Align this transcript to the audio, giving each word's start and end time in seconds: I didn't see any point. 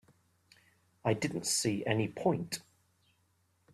I 1.05 1.13
didn't 1.13 1.45
see 1.45 1.85
any 1.85 2.07
point. 2.07 2.63